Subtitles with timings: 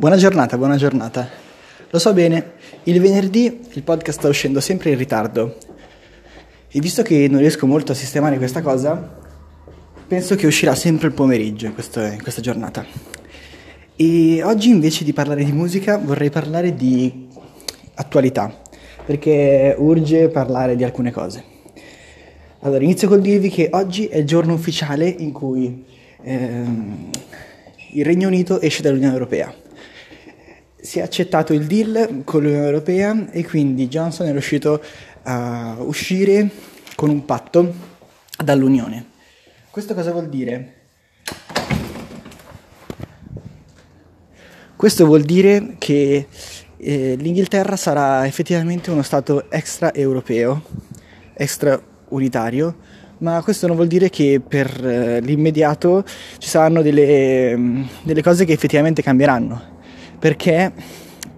[0.00, 1.28] Buona giornata, buona giornata.
[1.90, 2.52] Lo so bene,
[2.84, 5.56] il venerdì il podcast sta uscendo sempre in ritardo
[6.70, 9.18] e visto che non riesco molto a sistemare questa cosa,
[10.06, 12.86] penso che uscirà sempre il pomeriggio in, questo, in questa giornata.
[13.96, 17.26] E oggi invece di parlare di musica vorrei parlare di
[17.94, 18.56] attualità,
[19.04, 21.42] perché urge parlare di alcune cose.
[22.60, 25.84] Allora, inizio col dirvi che oggi è il giorno ufficiale in cui
[26.22, 27.10] ehm,
[27.94, 29.66] il Regno Unito esce dall'Unione Europea
[30.80, 34.80] si è accettato il deal con l'Unione Europea e quindi Johnson è riuscito
[35.24, 36.48] a uscire
[36.94, 37.74] con un patto
[38.42, 39.06] dall'Unione.
[39.70, 40.74] Questo cosa vuol dire?
[44.76, 46.28] Questo vuol dire che
[46.76, 50.62] eh, l'Inghilterra sarà effettivamente uno Stato extra europeo,
[51.34, 52.76] extra unitario,
[53.18, 56.04] ma questo non vuol dire che per eh, l'immediato
[56.38, 59.76] ci saranno delle, delle cose che effettivamente cambieranno
[60.18, 60.72] perché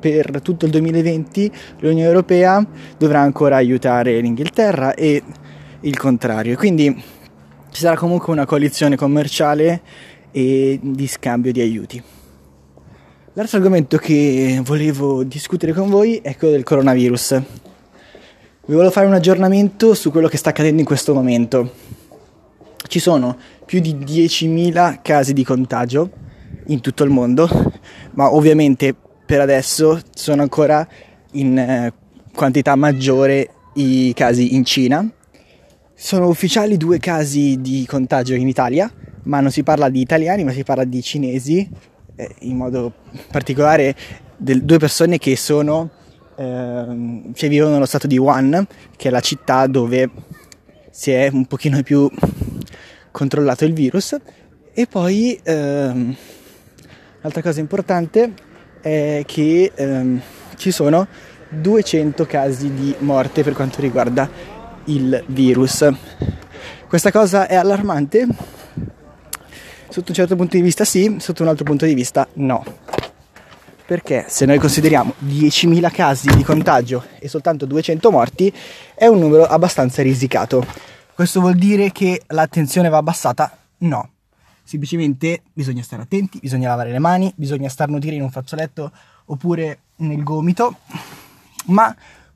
[0.00, 5.22] per tutto il 2020 l'Unione Europea dovrà ancora aiutare l'Inghilterra e
[5.80, 6.56] il contrario.
[6.56, 7.02] Quindi
[7.70, 9.82] ci sarà comunque una coalizione commerciale
[10.30, 12.02] e di scambio di aiuti.
[13.34, 17.42] L'altro argomento che volevo discutere con voi è quello del coronavirus.
[18.66, 21.72] Vi volevo fare un aggiornamento su quello che sta accadendo in questo momento.
[22.88, 26.10] Ci sono più di 10.000 casi di contagio
[26.66, 27.48] in tutto il mondo,
[28.12, 28.94] ma ovviamente
[29.24, 30.86] per adesso sono ancora
[31.32, 31.92] in eh,
[32.34, 35.08] quantità maggiore i casi in Cina.
[35.94, 38.90] Sono ufficiali due casi di contagio in Italia,
[39.24, 41.68] ma non si parla di italiani, ma si parla di cinesi,
[42.16, 42.92] eh, in modo
[43.30, 43.94] particolare
[44.36, 45.90] del, due persone che sono
[46.36, 50.10] eh, che vivono nello stato di Wuhan, che è la città dove
[50.90, 52.10] si è un pochino più
[53.10, 54.16] controllato il virus,
[54.72, 56.16] e poi ehm,
[57.22, 58.32] L'altra cosa importante
[58.80, 60.20] è che ehm,
[60.56, 61.06] ci sono
[61.50, 64.28] 200 casi di morte per quanto riguarda
[64.84, 65.86] il virus.
[66.88, 68.26] Questa cosa è allarmante?
[69.88, 72.64] Sotto un certo punto di vista sì, sotto un altro punto di vista no.
[73.84, 78.52] Perché se noi consideriamo 10.000 casi di contagio e soltanto 200 morti,
[78.94, 80.64] è un numero abbastanza risicato.
[81.12, 83.58] Questo vuol dire che l'attenzione va abbassata?
[83.78, 84.10] No.
[84.70, 88.92] Semplicemente bisogna stare attenti, bisogna lavare le mani, bisogna starnutire in un fazzoletto
[89.24, 90.76] oppure nel gomito,
[91.66, 91.92] ma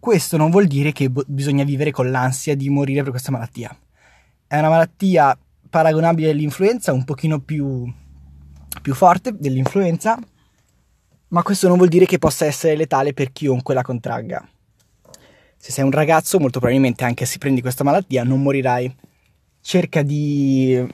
[0.00, 3.78] questo non vuol dire che bo- bisogna vivere con l'ansia di morire per questa malattia.
[4.44, 5.38] È una malattia
[5.70, 7.88] paragonabile all'influenza, un pochino più,
[8.82, 10.18] più forte dell'influenza,
[11.28, 14.44] ma questo non vuol dire che possa essere letale per chiunque la contragga.
[15.56, 18.92] Se sei un ragazzo, molto probabilmente anche se prendi questa malattia non morirai.
[19.60, 20.84] Cerca di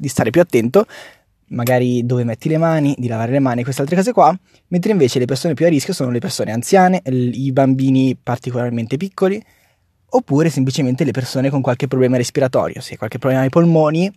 [0.00, 0.86] di stare più attento,
[1.48, 4.36] magari dove metti le mani, di lavare le mani, queste altre cose qua,
[4.68, 9.42] mentre invece le persone più a rischio sono le persone anziane, i bambini particolarmente piccoli,
[10.12, 12.80] oppure semplicemente le persone con qualche problema respiratorio.
[12.80, 14.10] Se hai qualche problema ai polmoni,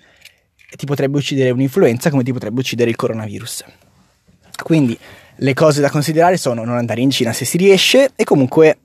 [0.76, 3.66] ti potrebbe uccidere un'influenza come ti potrebbe uccidere il coronavirus.
[4.64, 4.98] Quindi
[5.38, 8.80] le cose da considerare sono non andare in Cina se si riesce e comunque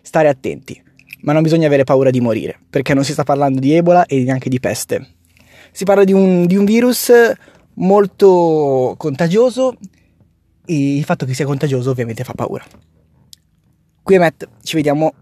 [0.00, 0.80] stare attenti.
[1.22, 4.22] Ma non bisogna avere paura di morire, perché non si sta parlando di Ebola e
[4.24, 5.20] neanche di peste
[5.72, 7.10] si parla di un, di un virus
[7.74, 9.76] molto contagioso
[10.64, 12.64] e il fatto che sia contagioso ovviamente fa paura.
[14.02, 15.12] Qui è Matt, ci vediamo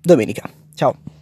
[0.00, 0.48] domenica.
[0.74, 1.21] Ciao.